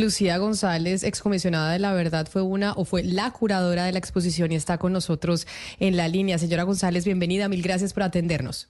Lucía 0.00 0.38
González, 0.38 1.04
excomisionada 1.04 1.72
de 1.72 1.78
la 1.78 1.92
verdad, 1.92 2.26
fue 2.30 2.42
una 2.42 2.72
o 2.72 2.84
fue 2.84 3.02
la 3.02 3.30
curadora 3.30 3.84
de 3.84 3.92
la 3.92 3.98
exposición 3.98 4.52
y 4.52 4.56
está 4.56 4.78
con 4.78 4.92
nosotros 4.92 5.46
en 5.78 5.96
la 5.96 6.08
línea. 6.08 6.38
Señora 6.38 6.64
González, 6.64 7.04
bienvenida. 7.04 7.48
Mil 7.48 7.62
gracias 7.62 7.92
por 7.92 8.02
atendernos. 8.02 8.68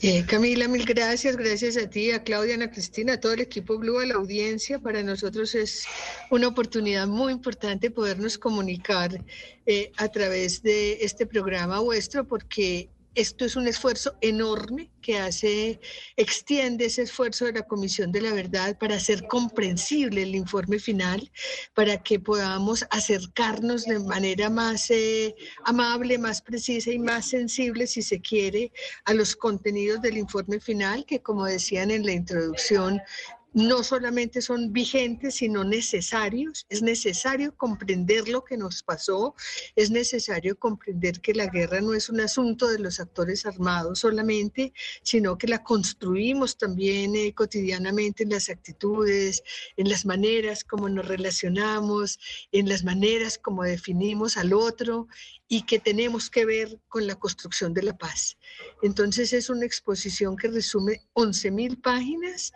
Eh, 0.00 0.24
Camila, 0.26 0.68
mil 0.68 0.84
gracias, 0.84 1.36
gracias 1.36 1.76
a 1.76 1.90
ti, 1.90 2.12
a 2.12 2.22
Claudia, 2.22 2.62
a 2.62 2.70
Cristina, 2.70 3.14
a 3.14 3.20
todo 3.20 3.32
el 3.32 3.40
equipo 3.40 3.78
Blue, 3.78 3.98
a 3.98 4.06
la 4.06 4.14
audiencia. 4.14 4.78
Para 4.78 5.02
nosotros 5.02 5.54
es 5.56 5.86
una 6.30 6.46
oportunidad 6.46 7.08
muy 7.08 7.32
importante 7.32 7.90
podernos 7.90 8.38
comunicar 8.38 9.24
eh, 9.66 9.90
a 9.96 10.08
través 10.08 10.62
de 10.62 11.04
este 11.04 11.26
programa 11.26 11.80
vuestro 11.80 12.24
porque 12.24 12.88
esto 13.14 13.44
es 13.44 13.56
un 13.56 13.66
esfuerzo 13.66 14.16
enorme 14.20 14.90
que 15.02 15.18
hace, 15.18 15.80
extiende 16.16 16.86
ese 16.86 17.02
esfuerzo 17.02 17.46
de 17.46 17.52
la 17.52 17.62
Comisión 17.62 18.12
de 18.12 18.20
la 18.20 18.32
Verdad 18.32 18.78
para 18.78 18.96
hacer 18.96 19.26
comprensible 19.26 20.22
el 20.22 20.34
informe 20.34 20.78
final, 20.78 21.30
para 21.74 22.02
que 22.02 22.20
podamos 22.20 22.86
acercarnos 22.90 23.84
de 23.84 23.98
manera 23.98 24.48
más 24.50 24.90
eh, 24.90 25.34
amable, 25.64 26.18
más 26.18 26.40
precisa 26.42 26.90
y 26.90 26.98
más 26.98 27.28
sensible, 27.28 27.86
si 27.86 28.02
se 28.02 28.20
quiere, 28.20 28.72
a 29.04 29.14
los 29.14 29.34
contenidos 29.34 30.00
del 30.02 30.18
informe 30.18 30.60
final, 30.60 31.04
que 31.04 31.20
como 31.20 31.46
decían 31.46 31.90
en 31.90 32.06
la 32.06 32.12
introducción, 32.12 33.00
no 33.52 33.82
solamente 33.82 34.42
son 34.42 34.72
vigentes, 34.72 35.36
sino 35.36 35.64
necesarios. 35.64 36.66
Es 36.68 36.82
necesario 36.82 37.56
comprender 37.56 38.28
lo 38.28 38.44
que 38.44 38.56
nos 38.56 38.82
pasó, 38.82 39.34
es 39.76 39.90
necesario 39.90 40.58
comprender 40.58 41.20
que 41.20 41.34
la 41.34 41.46
guerra 41.46 41.80
no 41.80 41.94
es 41.94 42.08
un 42.08 42.20
asunto 42.20 42.68
de 42.68 42.78
los 42.78 43.00
actores 43.00 43.46
armados 43.46 44.00
solamente, 44.00 44.72
sino 45.02 45.36
que 45.36 45.48
la 45.48 45.62
construimos 45.62 46.58
también 46.58 47.16
eh, 47.16 47.34
cotidianamente 47.34 48.22
en 48.22 48.30
las 48.30 48.48
actitudes, 48.48 49.42
en 49.76 49.88
las 49.88 50.06
maneras 50.06 50.64
como 50.64 50.88
nos 50.88 51.06
relacionamos, 51.06 52.18
en 52.52 52.68
las 52.68 52.84
maneras 52.84 53.38
como 53.38 53.64
definimos 53.64 54.36
al 54.36 54.52
otro 54.52 55.08
y 55.48 55.62
que 55.62 55.80
tenemos 55.80 56.30
que 56.30 56.44
ver 56.44 56.78
con 56.88 57.06
la 57.06 57.16
construcción 57.16 57.74
de 57.74 57.82
la 57.82 57.98
paz. 57.98 58.38
Entonces 58.82 59.32
es 59.32 59.50
una 59.50 59.66
exposición 59.66 60.36
que 60.36 60.48
resume 60.48 61.02
11.000 61.14 61.80
páginas 61.82 62.52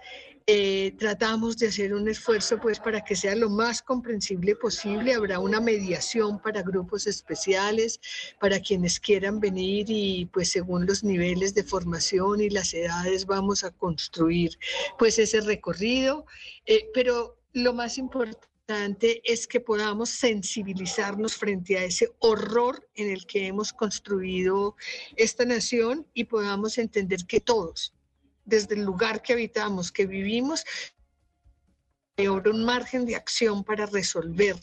eh, 0.47 0.93
tratamos 0.99 1.57
de 1.57 1.69
hacer 1.69 1.95
un 1.95 2.07
esfuerzo 2.07 2.61
pues 2.61 2.79
para 2.79 3.03
que 3.03 3.17
sea 3.17 3.35
lo 3.35 3.49
más 3.49 3.81
comprensible 3.81 4.55
posible. 4.57 5.15
Habrá 5.15 5.39
una 5.39 5.59
mediación 5.59 6.39
para 6.39 6.63
grupos 6.63 7.07
especiales, 7.07 7.99
para 8.39 8.61
quienes 8.61 9.01
quieran 9.01 9.41
venir 9.41 9.87
y 9.89 10.27
pues 10.27 10.51
según 10.51 10.85
los 10.85 11.03
niveles 11.03 11.55
de 11.55 11.65
formación 11.65 12.43
y 12.43 12.51
las 12.51 12.75
edades 12.75 13.25
vamos 13.25 13.65
a 13.65 13.71
construir 13.71 14.59
pues 14.99 15.19
ese 15.19 15.41
recorrido. 15.41 16.27
Eh, 16.67 16.91
pero 16.93 17.39
lo 17.55 17.73
más 17.73 17.97
importante 17.97 19.23
es 19.25 19.47
que 19.47 19.61
podamos 19.61 20.11
sensibilizarnos 20.11 21.37
frente 21.37 21.79
a 21.79 21.85
ese 21.85 22.13
horror 22.19 22.87
en 22.97 23.11
el 23.11 23.25
que 23.25 23.47
hemos 23.47 23.73
construido 23.73 24.77
esta 25.17 25.47
nación 25.47 26.07
y 26.13 26.25
podamos 26.25 26.77
entender 26.77 27.25
que 27.27 27.41
todos, 27.41 27.95
desde 28.45 28.75
el 28.75 28.83
lugar 28.83 29.23
que 29.23 29.33
habitamos, 29.33 29.91
que 29.93 30.07
vivimos, 30.07 30.65
hay 32.17 32.29
un 32.29 32.65
margen 32.65 33.05
de 33.07 33.17
acción 33.17 33.65
para 33.65 33.87
resolver 33.87 34.57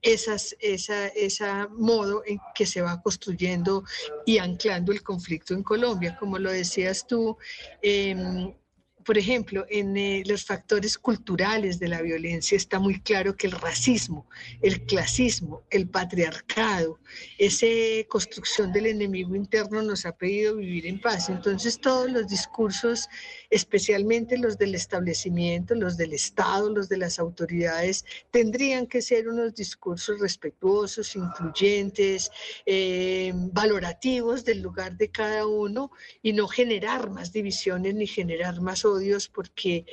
esas, 0.00 0.56
esa, 0.58 1.08
ese 1.08 1.46
modo 1.70 2.22
en 2.26 2.38
que 2.54 2.64
se 2.64 2.80
va 2.80 3.02
construyendo 3.02 3.84
y 4.24 4.38
anclando 4.38 4.90
el 4.90 5.02
conflicto 5.02 5.52
en 5.52 5.62
Colombia. 5.62 6.16
Como 6.18 6.38
lo 6.38 6.50
decías 6.50 7.06
tú, 7.06 7.36
eh, 7.82 8.54
por 9.04 9.18
ejemplo, 9.18 9.66
en 9.68 9.96
eh, 9.96 10.22
los 10.26 10.44
factores 10.44 10.98
culturales 10.98 11.78
de 11.78 11.88
la 11.88 12.02
violencia 12.02 12.56
está 12.56 12.78
muy 12.78 13.00
claro 13.00 13.36
que 13.36 13.46
el 13.46 13.52
racismo, 13.52 14.26
el 14.62 14.84
clasismo, 14.86 15.62
el 15.70 15.88
patriarcado, 15.88 16.98
esa 17.38 17.66
construcción 18.08 18.72
del 18.72 18.86
enemigo 18.86 19.34
interno 19.34 19.82
nos 19.82 20.06
ha 20.06 20.16
pedido 20.16 20.56
vivir 20.56 20.86
en 20.86 21.00
paz. 21.00 21.28
Entonces 21.28 21.80
todos 21.80 22.10
los 22.10 22.28
discursos, 22.28 23.08
especialmente 23.50 24.38
los 24.38 24.58
del 24.58 24.74
establecimiento, 24.74 25.74
los 25.74 25.96
del 25.96 26.12
Estado, 26.12 26.70
los 26.70 26.88
de 26.88 26.98
las 26.98 27.18
autoridades, 27.18 28.04
tendrían 28.30 28.86
que 28.86 29.02
ser 29.02 29.28
unos 29.28 29.54
discursos 29.54 30.20
respetuosos, 30.20 31.14
incluyentes, 31.16 32.30
eh, 32.66 33.32
valorativos 33.34 34.44
del 34.44 34.62
lugar 34.62 34.96
de 34.96 35.10
cada 35.10 35.46
uno 35.46 35.90
y 36.22 36.32
no 36.32 36.48
generar 36.48 37.10
más 37.10 37.32
divisiones 37.32 37.94
ni 37.94 38.06
generar 38.06 38.60
más 38.60 38.84
Dios 38.98 39.28
porque 39.28 39.84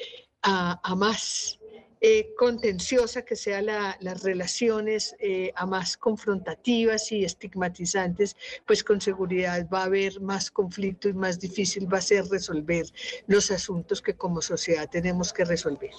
a, 0.42 0.96
más 0.96 1.60
eh, 2.02 2.34
contenciosa 2.38 3.22
que 3.24 3.36
sean 3.36 3.68
las 3.68 4.24
relaciones, 4.24 5.16
eh, 5.20 5.52
a 5.56 5.66
más 5.66 5.98
confrontativas 5.98 7.12
y 7.12 7.24
estigmatizantes, 7.24 8.36
pues 8.66 8.84
con 8.84 9.00
seguridad 9.00 9.68
va 9.72 9.82
a 9.82 9.86
haber 9.86 10.20
más 10.20 10.50
conflicto 10.50 11.10
y 11.10 11.14
más 11.14 11.40
difícil 11.40 11.92
va 11.92 12.00
a 12.00 12.02
ser 12.02 12.26
resolver 12.26 12.88
los 13.28 13.52
asuntos 13.52 14.02
que 14.02 14.16
como 14.16 14.42
sociedad 14.42 14.90
tenemos 14.90 15.32
que 15.32 15.46
resolver. 15.46 15.92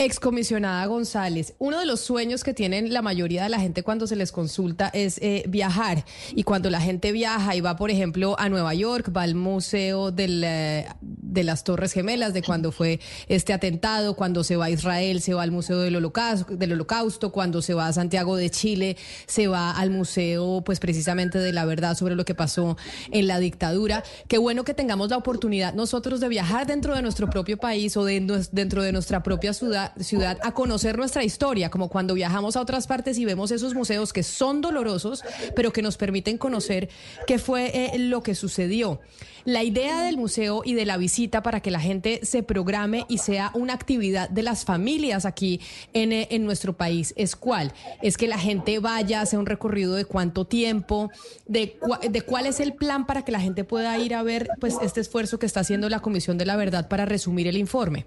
Excomisionada 0.00 0.86
González, 0.86 1.54
uno 1.58 1.78
de 1.78 1.84
los 1.84 2.00
sueños 2.00 2.42
que 2.42 2.54
tienen 2.54 2.90
la 2.90 3.02
mayoría 3.02 3.42
de 3.42 3.50
la 3.50 3.60
gente 3.60 3.82
cuando 3.82 4.06
se 4.06 4.16
les 4.16 4.32
consulta 4.32 4.88
es 4.94 5.18
eh, 5.18 5.44
viajar. 5.46 6.06
Y 6.34 6.44
cuando 6.44 6.70
la 6.70 6.80
gente 6.80 7.12
viaja 7.12 7.54
y 7.54 7.60
va, 7.60 7.76
por 7.76 7.90
ejemplo, 7.90 8.34
a 8.38 8.48
Nueva 8.48 8.72
York, 8.72 9.12
va 9.14 9.24
al 9.24 9.34
Museo 9.34 10.10
del, 10.10 10.42
eh, 10.42 10.86
de 11.30 11.44
las 11.44 11.64
Torres 11.64 11.92
Gemelas, 11.92 12.34
de 12.34 12.42
cuando 12.42 12.72
fue 12.72 13.00
este 13.28 13.52
atentado, 13.52 14.14
cuando 14.14 14.44
se 14.44 14.56
va 14.56 14.66
a 14.66 14.70
Israel, 14.70 15.20
se 15.20 15.34
va 15.34 15.42
al 15.42 15.50
Museo 15.50 15.80
del 15.80 15.96
Holocausto, 15.96 16.56
del 16.56 16.72
Holocausto, 16.72 17.32
cuando 17.32 17.62
se 17.62 17.74
va 17.74 17.86
a 17.86 17.92
Santiago 17.92 18.36
de 18.36 18.50
Chile, 18.50 18.96
se 19.26 19.48
va 19.48 19.70
al 19.70 19.90
Museo, 19.90 20.62
pues 20.64 20.80
precisamente 20.80 21.38
de 21.38 21.52
la 21.52 21.64
verdad 21.64 21.96
sobre 21.96 22.16
lo 22.16 22.24
que 22.24 22.34
pasó 22.34 22.76
en 23.10 23.26
la 23.26 23.38
dictadura. 23.38 24.02
Qué 24.28 24.38
bueno 24.38 24.64
que 24.64 24.74
tengamos 24.74 25.10
la 25.10 25.16
oportunidad 25.16 25.74
nosotros 25.74 26.20
de 26.20 26.28
viajar 26.28 26.66
dentro 26.66 26.94
de 26.94 27.02
nuestro 27.02 27.30
propio 27.30 27.56
país 27.56 27.96
o 27.96 28.04
dentro 28.04 28.82
de 28.82 28.92
nuestra 28.92 29.22
propia 29.22 29.52
ciudad 29.52 29.70
ciudad, 30.00 30.38
a 30.42 30.52
conocer 30.52 30.96
nuestra 30.98 31.24
historia, 31.24 31.70
como 31.70 31.88
cuando 31.88 32.14
viajamos 32.14 32.56
a 32.56 32.60
otras 32.60 32.86
partes 32.86 33.18
y 33.18 33.24
vemos 33.24 33.50
esos 33.50 33.74
museos 33.74 34.12
que 34.12 34.22
son 34.22 34.60
dolorosos, 34.60 35.22
pero 35.54 35.72
que 35.72 35.82
nos 35.82 35.96
permiten 35.96 36.38
conocer 36.38 36.88
qué 37.26 37.38
fue 37.38 37.70
eh, 37.74 37.98
lo 37.98 38.22
que 38.22 38.34
sucedió. 38.34 39.00
La 39.44 39.62
idea 39.62 40.02
del 40.02 40.18
museo 40.18 40.62
y 40.64 40.74
de 40.74 40.84
la 40.84 40.98
visita 40.98 41.19
para 41.28 41.60
que 41.60 41.70
la 41.70 41.80
gente 41.80 42.20
se 42.22 42.42
programe 42.42 43.04
y 43.08 43.18
sea 43.18 43.50
una 43.54 43.74
actividad 43.74 44.28
de 44.30 44.42
las 44.42 44.64
familias 44.64 45.24
aquí 45.24 45.60
en, 45.92 46.12
eh, 46.12 46.28
en 46.30 46.44
nuestro 46.44 46.76
país 46.76 47.12
es 47.16 47.36
cuál? 47.36 47.72
Es 48.02 48.16
que 48.16 48.26
la 48.26 48.38
gente 48.38 48.78
vaya, 48.78 49.20
hace 49.20 49.36
un 49.36 49.46
recorrido 49.46 49.94
de 49.94 50.04
cuánto 50.04 50.46
tiempo, 50.46 51.10
de, 51.46 51.78
de 52.08 52.22
cuál 52.22 52.46
es 52.46 52.60
el 52.60 52.74
plan 52.74 53.06
para 53.06 53.24
que 53.24 53.32
la 53.32 53.40
gente 53.40 53.64
pueda 53.64 53.96
ir 53.98 54.14
a 54.14 54.22
ver 54.22 54.48
pues 54.60 54.76
este 54.82 55.00
esfuerzo 55.00 55.38
que 55.38 55.46
está 55.46 55.60
haciendo 55.60 55.88
la 55.88 56.00
Comisión 56.00 56.38
de 56.38 56.46
la 56.46 56.56
Verdad 56.56 56.88
para 56.88 57.04
resumir 57.04 57.46
el 57.46 57.56
informe. 57.56 58.06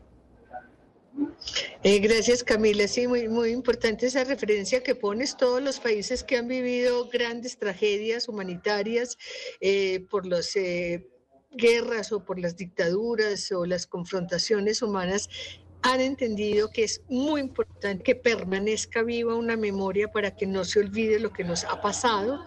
Eh, 1.83 1.99
gracias 1.99 2.43
Camila, 2.43 2.87
sí, 2.87 3.07
muy, 3.07 3.27
muy 3.27 3.51
importante 3.51 4.07
esa 4.07 4.23
referencia 4.23 4.81
que 4.81 4.95
pones. 4.95 5.37
Todos 5.37 5.61
los 5.61 5.79
países 5.79 6.23
que 6.23 6.37
han 6.37 6.47
vivido 6.47 7.09
grandes 7.09 7.57
tragedias 7.57 8.27
humanitarias 8.27 9.17
eh, 9.59 10.05
por 10.09 10.23
eh, 10.55 11.05
guerras 11.55 12.11
o 12.11 12.23
por 12.23 12.39
las 12.39 12.55
dictaduras 12.57 13.51
o 13.51 13.65
las 13.65 13.87
confrontaciones 13.87 14.81
humanas 14.81 15.29
han 15.83 15.99
entendido 15.99 16.69
que 16.71 16.85
es 16.85 17.01
muy 17.09 17.41
importante 17.41 18.03
que 18.03 18.15
permanezca 18.15 19.03
viva 19.03 19.35
una 19.35 19.57
memoria 19.57 20.09
para 20.09 20.33
que 20.33 20.47
no 20.47 20.63
se 20.63 20.79
olvide 20.79 21.19
lo 21.19 21.33
que 21.33 21.43
nos 21.43 21.65
ha 21.65 21.81
pasado. 21.81 22.43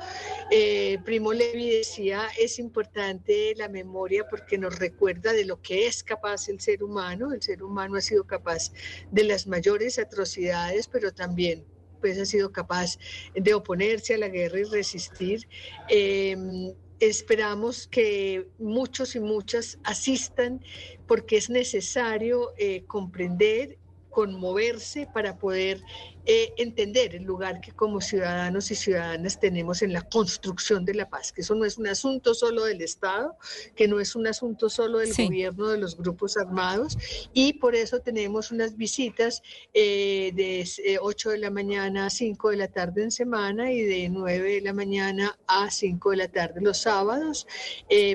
Eh, 0.51 0.99
Primo 1.05 1.35
Levi 1.35 1.69
decía, 1.69 2.29
es 2.39 2.59
importante 2.59 3.53
la 3.57 3.69
memoria 3.69 4.27
porque 4.29 4.57
nos 4.57 4.79
recuerda 4.79 5.35
de 5.35 5.45
lo 5.45 5.61
que 5.61 5.87
es 5.87 6.03
capaz 6.03 6.49
el 6.49 6.61
ser 6.61 6.83
humano. 6.83 7.35
El 7.35 7.43
ser 7.43 7.63
humano 7.63 7.97
ha 7.97 8.01
sido 8.01 8.25
capaz 8.25 8.73
de 9.11 9.25
las 9.25 9.47
mayores 9.47 9.99
atrocidades, 9.99 10.89
pero 10.89 11.13
también 11.13 11.67
pues 12.01 12.19
ha 12.19 12.25
sido 12.25 12.53
capaz 12.53 12.99
de 13.35 13.53
oponerse 13.53 14.15
a 14.15 14.19
la 14.19 14.29
guerra 14.29 14.61
y 14.61 14.65
resistir. 14.65 15.47
Eh, 15.91 16.75
Esperamos 17.01 17.87
que 17.87 18.49
muchos 18.59 19.17
y 19.17 19.21
muchas 19.21 19.79
asistan 19.85 20.61
porque 21.07 21.37
es 21.37 21.51
necesario 21.51 22.53
eh, 22.59 22.85
comprender 22.87 23.79
conmoverse, 24.09 25.07
para 25.13 25.37
poder 25.37 25.83
eh, 26.27 26.53
entender 26.57 27.15
el 27.15 27.23
lugar 27.23 27.61
que 27.61 27.71
como 27.71 28.01
ciudadanos 28.01 28.71
y 28.73 28.75
ciudadanas 28.75 29.39
tenemos 29.39 29.83
en 29.83 29.93
la 29.93 30.03
construcción 30.03 30.85
de 30.85 30.95
la 30.95 31.09
paz, 31.09 31.33
que 31.33 31.43
eso 31.43 31.55
no 31.55 31.65
es 31.65 31.79
un 31.79 31.87
asunto 31.87 32.35
solo 32.35 32.65
del 32.65 32.83
Estado, 32.83 33.37
que 33.77 33.87
no 33.87 34.01
es 34.01 34.17
un 34.17 34.27
asunto 34.27 34.69
solo 34.69 34.99
del 34.99 35.15
gobierno, 35.15 35.69
de 35.69 35.79
los 35.79 35.97
grupos 35.97 36.37
armados, 36.37 36.99
y 37.33 37.53
por 37.55 37.77
eso 37.77 38.01
tenemos 38.01 38.51
unas 38.51 38.77
visitas 38.77 39.41
eh, 39.73 40.33
de 40.35 40.99
8 41.01 41.31
eh, 41.31 41.33
de 41.35 41.39
la 41.39 41.51
mañana 41.51 42.07
a 42.07 42.11
5 42.11 42.51
de 42.51 42.57
la 42.57 42.69
tarde 42.69 43.05
en 43.05 43.13
semana 43.13 43.71
y 43.71 43.83
de 43.83 44.09
9 44.09 44.55
de 44.55 44.61
la 44.63 44.73
mañana 44.73 45.39
a 45.47 45.71
5 45.71 46.11
de 46.11 46.17
la 46.17 46.29
tarde 46.29 46.61
los 46.61 46.79
sábados. 46.79 47.47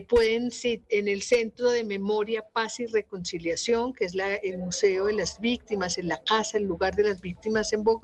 pueden, 0.09 0.49
en 0.89 1.07
el 1.07 1.21
Centro 1.21 1.69
de 1.69 1.85
Memoria, 1.85 2.43
Paz 2.53 2.81
y 2.81 2.87
Reconciliación, 2.87 3.93
que 3.93 4.03
es 4.03 4.15
la, 4.15 4.35
el 4.35 4.57
Museo 4.57 5.05
de 5.05 5.13
las 5.13 5.39
Víctimas, 5.39 5.97
en 5.97 6.09
la 6.09 6.21
casa, 6.23 6.57
el 6.57 6.65
lugar 6.65 6.93
de 6.95 7.03
las 7.03 7.21
víctimas 7.21 7.71
en 7.71 7.83
Bogotá, 7.83 8.00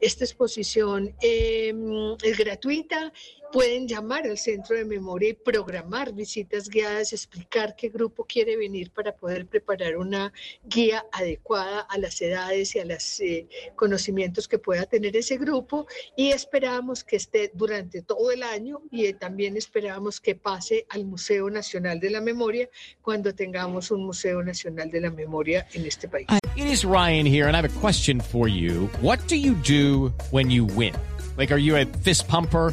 esta 0.00 0.24
exposición 0.24 1.14
em, 1.20 2.16
es 2.22 2.38
gratuita 2.38 3.12
pueden 3.52 3.86
llamar 3.86 4.26
al 4.26 4.38
centro 4.38 4.76
de 4.76 4.84
memoria 4.84 5.30
y 5.30 5.34
programar 5.34 6.12
visitas 6.12 6.68
guiadas, 6.68 7.12
explicar 7.12 7.74
qué 7.76 7.88
grupo 7.88 8.24
quiere 8.24 8.56
venir 8.56 8.90
para 8.90 9.14
poder 9.14 9.46
preparar 9.46 9.96
una 9.96 10.32
guía 10.64 11.04
adecuada 11.12 11.80
a 11.80 11.98
las 11.98 12.20
edades 12.20 12.74
y 12.74 12.80
a 12.80 12.84
los 12.84 13.20
eh, 13.20 13.46
conocimientos 13.74 14.48
que 14.48 14.58
pueda 14.58 14.84
tener 14.86 15.16
ese 15.16 15.36
grupo 15.36 15.86
y 16.16 16.30
esperamos 16.30 17.04
que 17.04 17.16
esté 17.16 17.50
durante 17.54 18.02
todo 18.02 18.30
el 18.30 18.42
año 18.42 18.82
y 18.90 19.06
eh, 19.06 19.14
también 19.14 19.56
esperamos 19.56 20.20
que 20.20 20.34
pase 20.34 20.86
al 20.88 21.04
Museo 21.04 21.48
Nacional 21.50 22.00
de 22.00 22.10
la 22.10 22.20
Memoria 22.20 22.68
cuando 23.02 23.34
tengamos 23.34 23.90
un 23.90 24.04
Museo 24.04 24.42
Nacional 24.42 24.90
de 24.90 25.00
la 25.00 25.10
Memoria 25.10 25.66
en 25.72 25.86
este 25.86 26.08
país. 26.08 26.26
It 26.56 26.66
is 26.66 26.84
Ryan 26.84 27.26
here 27.26 27.46
and 27.46 27.54
I 27.54 27.60
have 27.60 27.66
a 27.66 27.80
question 27.80 28.20
for 28.20 28.48
you. 28.48 28.88
What 29.00 29.28
do 29.28 29.36
you 29.36 29.54
do 29.56 30.08
when 30.30 30.50
you 30.50 30.64
win? 30.64 30.94
Like 31.36 31.52
are 31.52 31.58
you 31.58 31.76
a 31.76 31.84
fist 31.84 32.28
pumper? 32.28 32.72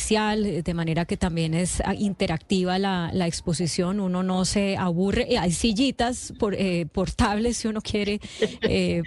Eh, 0.09 0.61
de 0.63 0.73
manera 0.73 1.05
que 1.05 1.15
también 1.15 1.53
es 1.53 1.81
ah, 1.85 1.93
interactiva 1.93 2.79
la, 2.79 3.27
exposición, 3.27 3.99
uno 3.99 4.23
no 4.23 4.43
se 4.45 4.75
aburre, 4.75 5.25
eh, 5.29 5.37
hay 5.37 5.51
sillitas 5.51 6.33
por, 6.37 6.53
eh, 6.55 6.85
portables 6.91 7.57
si 7.57 7.67
uno 7.67 7.81
quiere, 7.81 8.19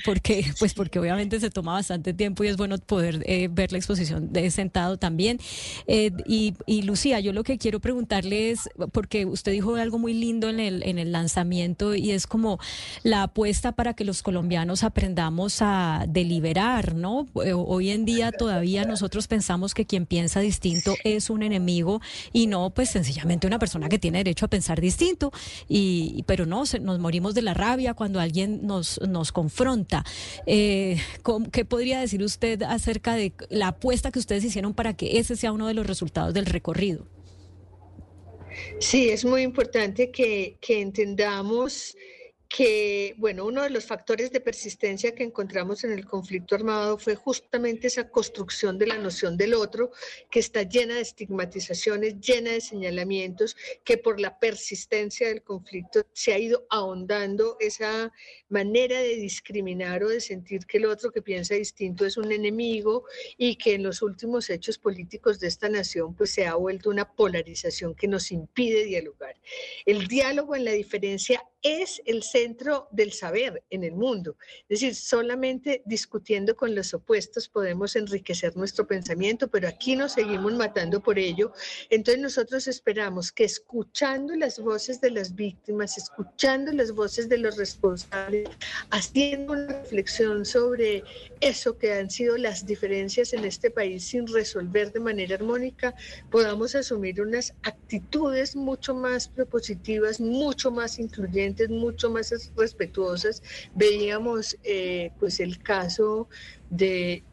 porque, 0.05 0.47
pues 0.59 0.73
porque 0.73 0.99
obviamente 0.99 1.41
se 1.41 1.51
toma 1.51 1.73
bastante 1.75 2.15
tiempo 2.15 2.45
y 2.45 2.49
es 2.49 2.57
bueno 2.57 2.79
poder 2.79 3.25
ver 3.51 3.73
la 3.73 3.79
exposición 3.79 4.33
de 4.33 4.51
sentado 4.51 4.97
también. 4.97 5.39
Y, 5.87 6.55
y, 6.67 6.83
Lucía, 6.83 7.21
yo 7.21 7.33
lo 7.33 7.43
que 7.43 7.59
quiero 7.59 7.81
preguntarle 7.81 8.51
es, 8.51 8.69
porque 8.93 9.27
usted 9.27 9.53
dijo 9.53 9.75
algo 9.75 9.99
muy 9.99 10.15
lindo 10.15 10.49
en 10.49 10.61
el, 10.61 10.83
en 10.85 10.99
el 10.99 11.13
lanzamiento 11.13 11.95
y 11.95 12.13
es 12.13 12.27
como 12.27 12.59
la 13.03 13.25
apuesta 13.25 13.73
para 13.73 13.95
que 13.95 14.05
los 14.05 14.23
colombianos 14.23 14.85
aprendamos 14.85 15.59
a 15.61 16.07
deliberar, 16.09 16.95
¿no? 16.95 17.27
Hoy 17.35 17.91
en 17.91 18.05
día 18.05 18.33
todavía 18.33 18.85
nosotros 18.85 19.27
pensamos 19.27 19.75
que 19.75 19.85
quien 19.85 20.07
piensa 20.07 20.41
distinto 20.41 20.84
es 21.05 21.31
un 21.31 21.43
enemigo 21.43 22.01
y 22.33 22.47
no, 22.47 22.71
pues 22.71 22.91
sencillamente 22.91 23.47
una 23.47 23.59
persona 23.59 23.89
que 23.89 23.99
tiene 23.99 24.19
derecho 24.19 24.47
a 24.47 24.49
pensar 24.49 24.81
distinto. 24.81 25.33
Y, 25.69 26.25
pero 26.27 26.47
no, 26.47 26.65
nos 26.81 26.99
morimos 26.99 27.35
de 27.35 27.43
la 27.43 27.55
rabia 27.55 27.95
cuando 27.95 28.21
alguien 28.21 28.67
nos, 28.67 29.01
nos 29.03 29.33
confronta. 29.33 30.05
Eh, 30.47 30.99
¿Qué 31.53 31.65
podría 31.65 32.01
decir 32.01 32.23
usted 32.23 32.63
acerca 32.63 33.15
de 33.15 33.33
la 33.51 33.69
apuesta 33.69 34.11
que 34.11 34.19
ustedes 34.19 34.45
hicieron 34.45 34.75
para 34.75 34.95
que 34.95 35.19
ese 35.19 35.37
sea 35.37 35.53
uno 35.53 35.67
de 35.67 35.75
los 35.75 35.87
resultados 35.87 36.35
del 36.35 36.47
recorrido? 36.47 37.07
Sí, 38.79 39.09
es 39.09 39.25
muy 39.25 39.43
importante 39.43 40.11
que, 40.11 40.57
que 40.61 40.81
entendamos 40.81 41.97
que, 42.57 43.17
bueno, 43.19 43.47
uno 43.47 43.65
de 43.65 43.71
los 43.71 43.85
factores 43.85 44.31
de 44.31 44.39
persistencia 44.39 45.13
que 45.13 45.25
encontramos 45.25 45.83
en 45.83 45.91
el 45.91 46.07
conflicto 46.07 46.55
armado 46.55 46.99
fue 46.99 47.17
justamente 47.17 47.89
esa 47.89 48.09
construcción 48.09 48.79
de 48.79 48.87
la 48.87 48.97
noción 48.97 49.37
del 49.37 49.55
otro, 49.55 49.91
que 50.31 50.39
está 50.39 50.63
llena 50.63 50.95
de 50.95 51.01
estigmatizaciones, 51.01 52.21
llena 52.21 52.53
de 52.53 52.61
señalamientos, 52.61 53.57
que 53.83 53.99
por 53.99 54.21
la 54.21 54.39
persistencia 54.39 55.27
del 55.27 55.43
conflicto 55.43 56.07
se 56.13 56.33
ha 56.33 56.39
ido 56.39 56.65
ahondando 56.71 57.57
esa 57.59 58.13
manera 58.49 59.01
de 59.01 59.17
discriminar 59.17 60.05
o 60.05 60.09
de 60.09 60.21
sentir 60.21 60.65
que 60.65 60.79
el 60.79 60.87
otro 60.87 61.11
que 61.11 61.23
piensa 61.23 61.57
distinto 61.57 62.07
es 62.07 62.17
un 62.17 62.31
enemigo 62.31 63.05
y 63.37 63.57
que 63.57 63.75
en 63.75 63.83
los 63.83 64.01
últimos 64.01 64.49
hechos 64.49 64.79
políticos 64.79 65.41
de 65.41 65.49
esta 65.49 65.69
nación 65.69 66.15
pues 66.15 66.31
se 66.31 66.47
ha 66.47 66.55
vuelto 66.55 66.89
una 66.89 67.11
polarización 67.17 67.97
que 67.97 68.07
nos 68.07 68.31
impide 68.31 68.85
dialogar. 68.85 69.35
El 69.85 70.07
diálogo 70.07 70.55
en 70.55 70.65
la 70.65 70.71
diferencia 70.71 71.43
es 71.65 72.01
el 72.05 72.23
centro 72.45 72.89
del 72.91 73.13
saber 73.13 73.63
en 73.71 73.85
el 73.85 73.95
mundo. 73.95 74.37
Es 74.69 74.81
decir, 74.81 74.95
solamente 74.95 75.83
discutiendo 75.87 76.55
con 76.55 76.75
los 76.75 76.93
opuestos 76.93 77.49
podemos 77.49 77.97
enriquecer 77.97 78.55
nuestro 78.55 78.87
pensamiento, 78.87 79.49
pero 79.49 79.67
aquí 79.67 79.97
nos 79.97 80.13
seguimos 80.13 80.53
matando 80.53 81.01
por 81.01 81.19
ello. 81.19 81.53
Entonces 81.89 82.23
nosotros 82.23 82.69
esperamos 82.69 83.33
que 83.33 83.45
escuchando 83.45 84.35
las 84.37 84.59
voces 84.59 85.01
de 85.01 85.11
las 85.11 85.35
víctimas, 85.35 85.97
escuchando 85.97 86.71
las 86.73 86.93
voces 86.93 87.29
de 87.31 87.39
los 87.39 87.57
responsables, 87.57 88.49
haciendo 88.91 89.55
una 89.55 89.69
reflexión 89.81 90.45
sobre 90.45 91.03
eso 91.41 91.79
que 91.79 91.93
han 91.95 92.11
sido 92.11 92.37
las 92.37 92.67
diferencias 92.67 93.33
en 93.33 93.45
este 93.45 93.71
país 93.71 94.05
sin 94.05 94.27
resolver 94.27 94.93
de 94.93 95.01
manera 95.01 95.37
armónica, 95.37 95.95
podamos 96.31 96.75
asumir 96.75 97.23
unas 97.23 97.55
actitudes 97.63 98.55
mucho 98.55 98.95
más 98.95 99.29
propositivas, 99.29 100.21
mucho 100.21 100.71
más 100.71 100.99
incluyentes 100.99 101.71
mucho 101.71 102.11
más 102.11 102.33
respetuosas. 102.57 103.43
Veíamos 103.75 104.57
eh, 104.65 105.11
pues 105.19 105.41
el 105.41 105.63
caso 105.63 106.29
de 106.71 107.25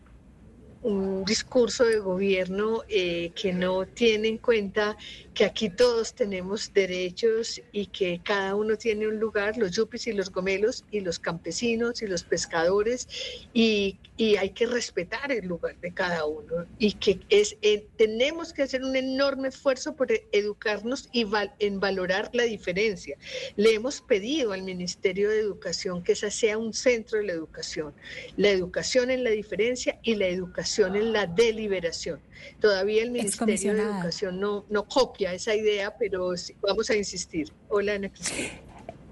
un 0.84 1.24
discurso 1.26 1.86
de 1.86 2.00
gobierno 2.00 2.82
eh, 2.90 3.32
que 3.36 3.54
no 3.54 3.86
tiene 3.86 4.30
en 4.30 4.38
cuenta 4.38 4.98
que 5.34 5.46
aquí 5.46 5.70
todos 5.70 6.14
tenemos 6.14 6.74
derechos 6.74 7.62
y 7.72 7.86
que 7.88 8.20
cada 8.24 8.56
uno 8.56 8.76
tiene 8.76 9.08
un 9.08 9.20
lugar, 9.20 9.58
los 9.58 9.72
yupis 9.72 10.08
y 10.08 10.14
los 10.14 10.32
gomelos 10.32 10.84
y 10.92 11.00
los 11.00 11.20
campesinos 11.20 12.02
y 12.02 12.08
los 12.08 12.24
pescadores 12.24 13.08
y, 13.54 13.98
y 14.18 14.36
hay 14.36 14.50
que 14.50 14.66
respetar 14.66 15.32
el 15.32 15.48
lugar 15.48 15.80
de 15.80 15.94
cada 15.94 16.26
uno 16.26 16.66
y 16.80 16.94
que 16.94 17.20
es 17.30 17.56
eh, 17.62 17.86
tenemos 17.98 18.52
que 18.52 18.64
hacer 18.64 18.84
un 18.84 18.96
enorme 18.96 19.48
esfuerzo 19.48 19.96
por 19.96 20.10
educarnos 20.32 21.08
y 21.14 21.26
en 21.60 21.80
valorar 21.80 22.30
la 22.34 22.44
diferencia. 22.44 23.18
Le 23.56 23.74
hemos 23.74 24.02
pedido 24.02 24.52
al 24.52 24.64
Ministerio 24.64 25.30
de 25.30 25.40
Educación 25.40 26.04
que 26.04 26.12
esa 26.12 26.30
sea 26.30 26.58
un 26.58 26.74
centro 26.74 27.20
de 27.20 27.26
la 27.26 27.34
educación, 27.34 27.94
la 28.36 28.50
educación 28.50 29.12
en 29.12 29.24
la 29.24 29.30
diferencia 29.30 30.00
y 30.04 30.16
la 30.16 30.28
educación 30.28 30.96
en 30.96 31.14
la 31.14 31.26
deliberación. 31.26 32.20
Todavía 32.60 33.04
el 33.04 33.12
Ministerio 33.12 33.74
de 33.74 33.82
Educación 33.82 34.40
no, 34.40 34.66
no 34.70 34.88
copia 34.88 35.21
esa 35.30 35.56
idea, 35.56 35.96
pero 35.98 36.34
vamos 36.62 36.90
a 36.90 36.96
insistir. 36.96 37.52
Hola, 37.70 37.94
Ana 37.94 38.10
Cristina. 38.10 38.50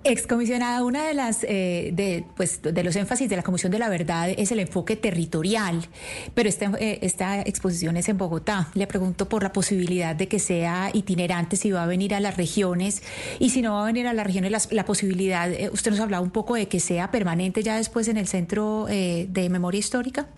Excomisionada, 0.06 0.82
una 0.86 1.06
de 1.06 1.14
las 1.14 1.44
eh, 1.44 1.92
de, 1.94 2.24
pues, 2.38 2.62
de 2.62 2.84
los 2.84 2.96
énfasis 2.96 3.30
de 3.30 3.36
la 3.36 3.44
Comisión 3.44 3.70
de 3.70 3.80
la 3.80 3.90
Verdad 3.90 4.30
es 4.30 4.50
el 4.54 4.62
enfoque 4.62 4.96
territorial, 4.96 5.88
pero 6.34 6.48
esta, 6.48 6.72
eh, 6.80 7.00
esta 7.02 7.42
exposición 7.42 7.98
es 7.98 8.08
en 8.08 8.18
Bogotá. 8.18 8.70
Le 8.76 8.88
pregunto 8.88 9.28
por 9.28 9.44
la 9.44 9.52
posibilidad 9.52 10.16
de 10.16 10.30
que 10.30 10.40
sea 10.40 10.90
itinerante, 10.94 11.58
si 11.58 11.72
va 11.72 11.84
a 11.84 11.86
venir 11.86 12.16
a 12.16 12.22
las 12.22 12.38
regiones 12.38 13.04
y 13.40 13.50
si 13.50 13.62
no 13.62 13.74
va 13.74 13.84
a 13.84 13.86
venir 13.88 14.08
a 14.08 14.14
las 14.14 14.26
regiones, 14.26 14.52
la, 14.52 14.62
la 14.72 14.86
posibilidad, 14.86 15.52
eh, 15.52 15.70
usted 15.70 15.92
nos 15.92 16.00
hablaba 16.00 16.24
un 16.24 16.32
poco 16.32 16.56
de 16.56 16.70
que 16.70 16.80
sea 16.80 17.12
permanente 17.12 17.62
ya 17.62 17.76
después 17.76 18.08
en 18.08 18.16
el 18.16 18.28
Centro 18.28 18.86
de 18.86 19.48
Memoria 19.50 19.80
Histórica. 19.80 20.30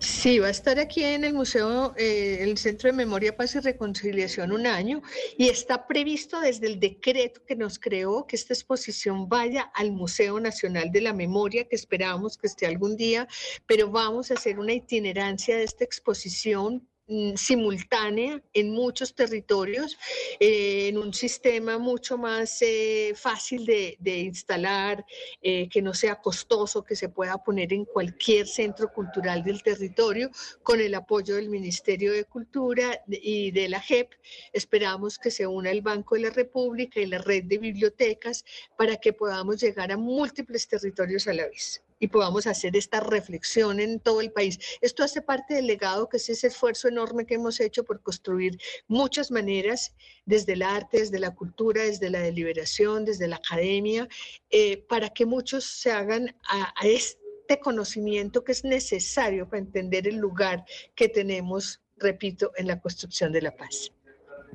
Sí, 0.00 0.38
va 0.38 0.46
a 0.46 0.50
estar 0.50 0.78
aquí 0.78 1.04
en 1.04 1.24
el 1.24 1.34
Museo, 1.34 1.94
eh, 1.98 2.38
el 2.40 2.56
Centro 2.56 2.88
de 2.88 2.94
Memoria, 2.94 3.36
Paz 3.36 3.54
y 3.54 3.60
Reconciliación 3.60 4.50
un 4.50 4.66
año 4.66 5.02
y 5.36 5.50
está 5.50 5.86
previsto 5.86 6.40
desde 6.40 6.68
el 6.68 6.80
decreto 6.80 7.42
que 7.44 7.54
nos 7.54 7.78
creó 7.78 8.26
que 8.26 8.36
esta 8.36 8.54
exposición 8.54 9.28
vaya 9.28 9.70
al 9.74 9.92
Museo 9.92 10.40
Nacional 10.40 10.90
de 10.90 11.02
la 11.02 11.12
Memoria, 11.12 11.68
que 11.68 11.76
esperamos 11.76 12.38
que 12.38 12.46
esté 12.46 12.64
algún 12.64 12.96
día, 12.96 13.28
pero 13.66 13.90
vamos 13.90 14.30
a 14.30 14.34
hacer 14.34 14.58
una 14.58 14.72
itinerancia 14.72 15.58
de 15.58 15.64
esta 15.64 15.84
exposición 15.84 16.88
simultánea 17.34 18.40
en 18.52 18.70
muchos 18.70 19.14
territorios, 19.14 19.98
eh, 20.38 20.88
en 20.88 20.98
un 20.98 21.12
sistema 21.12 21.78
mucho 21.78 22.16
más 22.16 22.62
eh, 22.62 23.12
fácil 23.16 23.66
de, 23.66 24.18
instalar, 24.18 25.04
eh, 25.42 25.68
que 25.68 25.82
no 25.82 25.92
sea 25.92 26.20
costoso, 26.20 26.84
que 26.84 26.94
se 26.94 27.08
pueda 27.08 27.42
poner 27.42 27.72
en 27.72 27.84
cualquier 27.84 28.46
centro 28.46 28.92
cultural 28.92 29.42
del 29.42 29.62
territorio, 29.62 30.30
con 30.62 30.80
el 30.80 30.94
apoyo 30.94 31.36
del 31.36 31.48
Ministerio 31.48 32.12
de 32.12 32.24
Cultura 32.24 33.02
y 33.08 33.50
de 33.50 33.68
la 33.68 33.80
JEP. 33.80 34.12
Esperamos 34.52 35.18
que 35.18 35.30
se 35.30 35.46
una 35.46 35.70
el 35.70 35.82
Banco 35.82 36.14
de 36.14 36.22
la 36.22 36.30
República 36.30 37.00
y 37.00 37.06
la 37.06 37.18
red 37.18 37.44
de 37.44 37.58
bibliotecas 37.58 38.44
para 38.76 38.96
que 38.96 39.12
podamos 39.12 39.60
llegar 39.60 39.90
a 39.90 39.96
múltiples 39.96 40.68
territorios 40.68 41.26
a 41.26 41.34
la 41.34 41.46
vez 41.46 41.82
y 42.00 42.08
podamos 42.08 42.48
hacer 42.48 42.76
esta 42.76 42.98
reflexión 42.98 43.78
en 43.78 44.00
todo 44.00 44.20
el 44.20 44.32
país. 44.32 44.58
Esto 44.80 45.04
hace 45.04 45.22
parte 45.22 45.54
del 45.54 45.68
legado 45.68 46.08
que 46.08 46.16
es 46.16 46.28
ese 46.28 46.48
esfuerzo 46.48 46.88
enorme 46.88 47.26
que 47.26 47.34
hemos 47.34 47.60
hecho 47.60 47.84
por 47.84 48.02
construir 48.02 48.58
muchas 48.88 49.30
maneras, 49.30 49.94
desde 50.24 50.54
el 50.54 50.62
arte, 50.62 50.98
desde 50.98 51.18
la 51.18 51.34
cultura, 51.34 51.82
desde 51.82 52.10
la 52.10 52.20
deliberación, 52.20 53.04
desde 53.04 53.28
la 53.28 53.36
academia, 53.36 54.08
eh, 54.50 54.78
para 54.88 55.10
que 55.10 55.26
muchos 55.26 55.64
se 55.64 55.92
hagan 55.92 56.34
a, 56.48 56.72
a 56.74 56.86
este 56.86 57.60
conocimiento 57.60 58.42
que 58.42 58.52
es 58.52 58.64
necesario 58.64 59.48
para 59.48 59.60
entender 59.60 60.08
el 60.08 60.16
lugar 60.16 60.64
que 60.94 61.08
tenemos, 61.08 61.80
repito, 61.96 62.52
en 62.56 62.66
la 62.66 62.80
construcción 62.80 63.32
de 63.32 63.42
la 63.42 63.56
paz. 63.56 63.92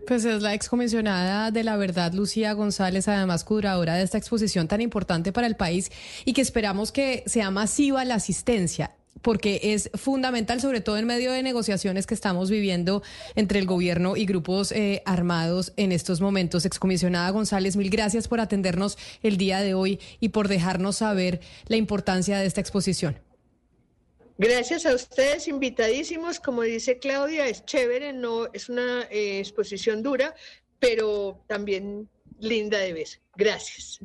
Pues 0.08 0.24
es 0.26 0.42
la 0.42 0.54
excomisionada 0.54 1.50
de 1.50 1.64
la 1.64 1.78
verdad, 1.78 2.14
Lucía 2.14 2.54
González, 2.54 3.08
además 3.08 3.44
curadora 3.44 3.96
de 3.96 4.04
esta 4.04 4.18
exposición 4.18 4.68
tan 4.68 4.82
importante 4.82 5.32
para 5.32 5.48
el 5.48 5.56
país 5.56 5.92
y 6.26 6.34
que 6.34 6.42
esperamos 6.42 6.92
que 6.92 7.24
sea 7.26 7.50
masiva 7.50 8.06
la 8.06 8.16
asistencia 8.16 8.92
porque 9.26 9.60
es 9.64 9.90
fundamental, 9.96 10.62
sobre 10.62 10.82
todo 10.82 10.98
en 10.98 11.08
medio 11.08 11.32
de 11.32 11.42
negociaciones 11.42 12.06
que 12.06 12.14
estamos 12.14 12.52
viviendo 12.52 13.02
entre 13.34 13.58
el 13.58 13.66
gobierno 13.66 14.16
y 14.16 14.28
grupos 14.28 14.72
eh, 14.72 15.02
armados 15.04 15.74
en 15.78 15.92
estos 15.92 16.22
momentos. 16.22 16.64
Excomisionada 16.64 17.32
González, 17.32 17.76
mil 17.76 17.90
gracias 17.90 18.28
por 18.28 18.40
atendernos 18.40 19.00
el 19.24 19.38
día 19.38 19.62
de 19.62 19.74
hoy 19.74 20.00
y 20.20 20.30
por 20.30 20.48
dejarnos 20.48 20.98
saber 20.98 21.40
la 21.68 21.78
importancia 21.78 22.38
de 22.38 22.46
esta 22.46 22.62
exposición. 22.62 23.18
Gracias 24.38 24.86
a 24.86 24.94
ustedes, 24.94 25.48
invitadísimos. 25.48 26.40
Como 26.40 26.64
dice 26.64 27.00
Claudia, 27.00 27.48
es 27.48 27.66
chévere, 27.66 28.14
no 28.14 28.48
es 28.54 28.70
una 28.70 29.04
eh, 29.10 29.40
exposición 29.40 30.04
dura, 30.04 30.36
pero 30.80 31.40
también 31.48 32.10
linda 32.40 32.80
de 32.80 32.94
ver. 32.94 33.08
Gracias. 33.36 34.00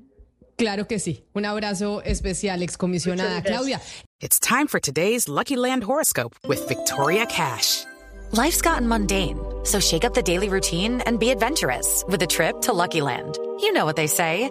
Claro 0.56 0.86
que 0.86 0.98
sí. 0.98 1.24
Un 1.32 1.46
abrazo 1.46 2.02
especial, 2.02 2.62
excomisionada 2.62 3.42
Claudia. 3.42 3.80
It's 4.20 4.38
time 4.38 4.66
for 4.68 4.78
today's 4.78 5.26
Lucky 5.26 5.56
Land 5.56 5.82
horoscope 5.82 6.36
with 6.46 6.68
Victoria 6.68 7.24
Cash. 7.26 7.84
Life's 8.32 8.60
gotten 8.60 8.86
mundane, 8.86 9.38
so 9.64 9.80
shake 9.80 10.04
up 10.04 10.14
the 10.14 10.22
daily 10.22 10.48
routine 10.48 11.00
and 11.06 11.18
be 11.18 11.30
adventurous 11.30 12.04
with 12.06 12.22
a 12.22 12.26
trip 12.26 12.60
to 12.60 12.72
Lucky 12.72 13.00
Land. 13.00 13.38
You 13.60 13.72
know 13.72 13.86
what 13.86 13.96
they 13.96 14.06
say. 14.06 14.50